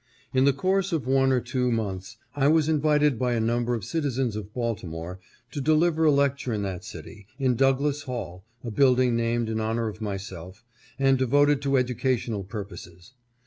[0.33, 3.85] In the course of one or two months I was invited by a number of
[3.85, 5.19] citizens of Baltimore
[5.51, 9.87] to deliver a lecture in that city, in Douglass Hall— a building named in honor
[9.87, 10.63] of myself,
[10.97, 13.13] and devoted to educational purposes.